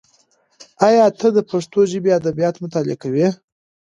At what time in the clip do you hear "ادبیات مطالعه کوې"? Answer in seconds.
2.19-3.27